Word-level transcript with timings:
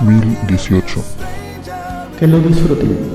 2018. 0.00 1.02
Que 2.18 2.26
lo 2.26 2.38
disfruten. 2.40 3.14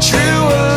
true 0.00 0.69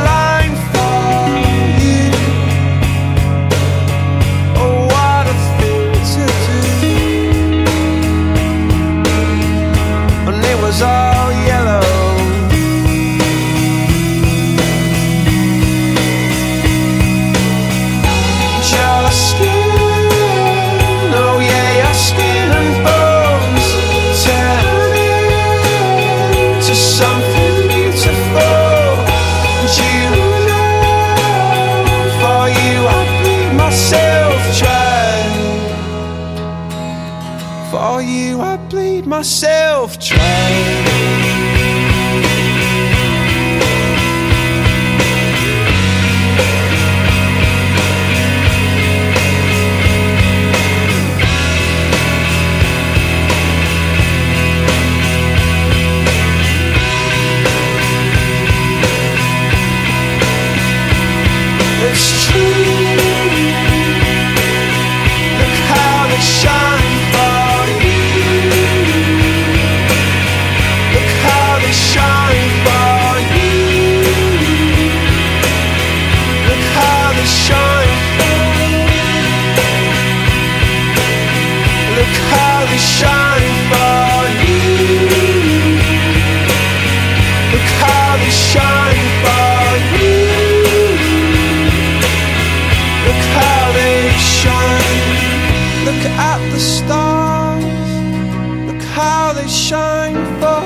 how 98.94 99.34
they 99.34 99.48
shine 99.48 100.14
for 100.40 100.62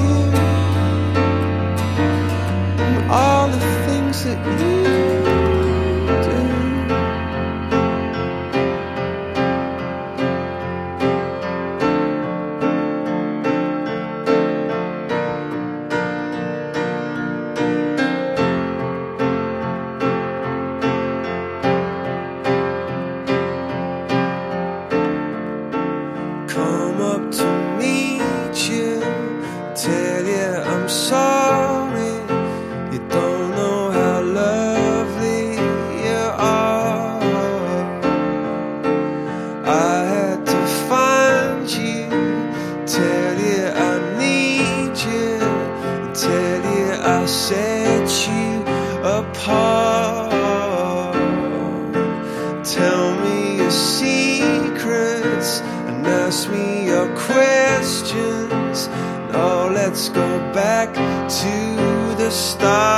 you. 0.00 0.16
And 2.84 3.10
all 3.10 3.48
the 3.48 3.58
things 3.86 4.24
that 4.24 4.38
you 4.60 4.77
Tell 52.64 53.16
me 53.24 53.56
your 53.58 53.70
secrets 53.70 55.60
and 55.88 56.06
ask 56.06 56.50
me 56.50 56.86
your 56.86 57.08
questions. 57.16 58.88
Now 59.32 59.68
let's 59.68 60.08
go 60.10 60.28
back 60.52 60.94
to 60.94 61.54
the 62.22 62.30
start. 62.30 62.97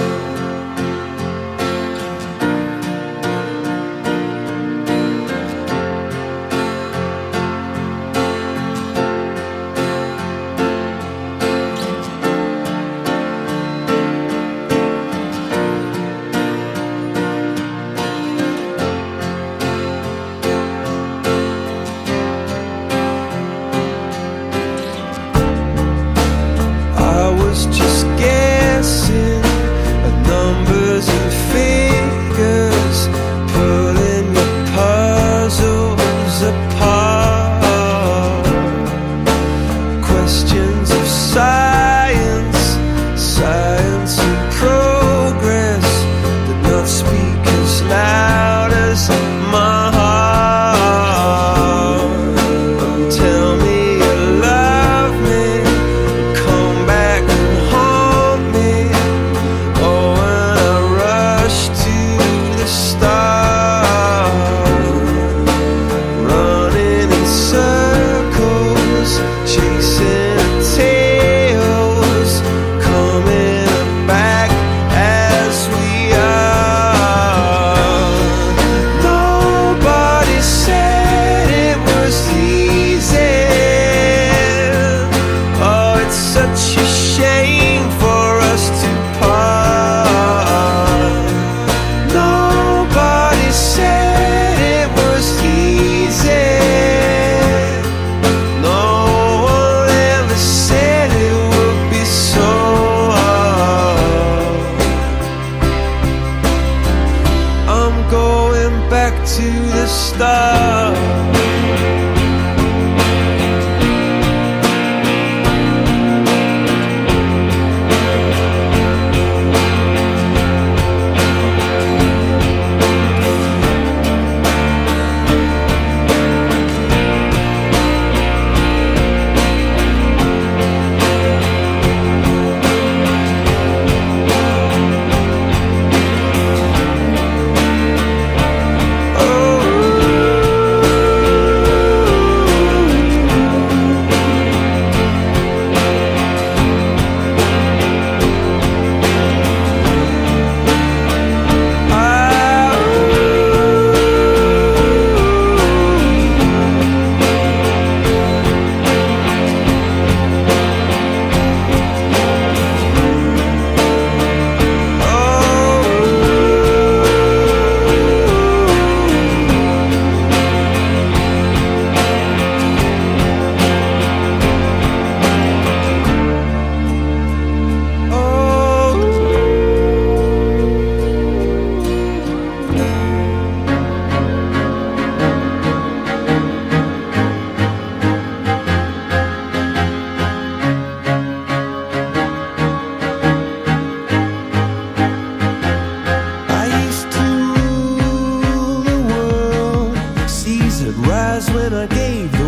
eyes 201.31 201.49
when 201.51 201.73
I 201.73 201.85
gave 201.87 202.40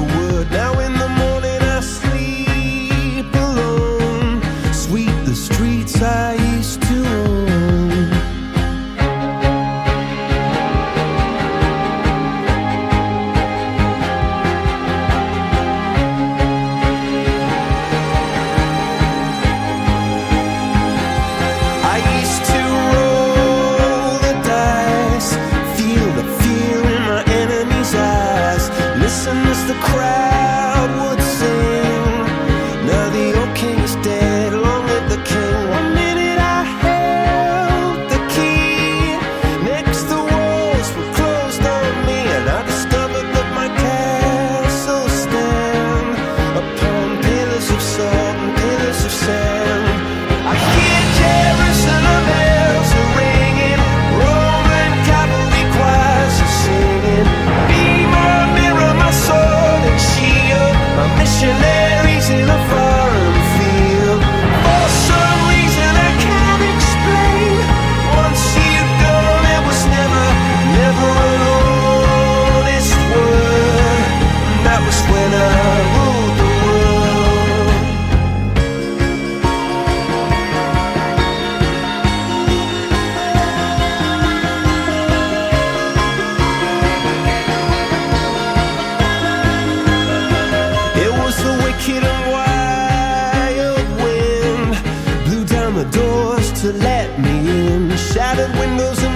you 61.44 61.50
live. 61.50 61.73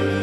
you. 0.00 0.21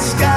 sky. 0.00 0.29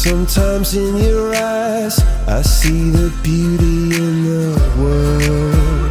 Sometimes 0.00 0.76
in 0.76 0.96
your 0.96 1.34
eyes, 1.34 1.98
I 2.28 2.40
see 2.42 2.90
the 2.90 3.12
beauty 3.20 3.96
in 3.96 4.24
the 4.26 4.54
world. 4.78 5.90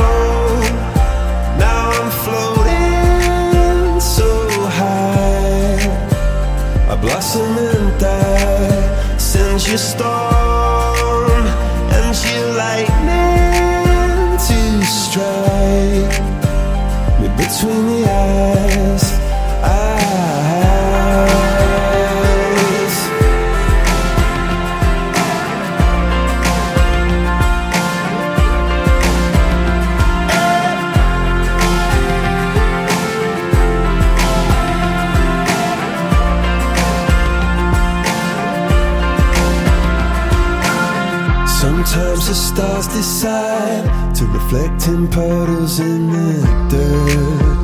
Oh, 0.00 0.60
now 1.58 1.90
I'm 1.90 2.10
floating 2.24 4.00
so 4.00 4.30
high. 4.80 5.76
I 6.90 6.96
blossom 6.96 7.58
and 7.58 8.00
die 8.00 9.18
since 9.18 9.68
you 9.68 9.76
started. 9.76 10.33
Sometimes 41.94 42.26
the 42.26 42.34
stars 42.34 42.88
decide 42.88 44.14
to 44.16 44.26
reflect 44.26 44.88
in 44.88 45.06
puddles 45.06 45.78
in 45.78 46.10
the 46.10 46.42
dirt. 46.68 47.63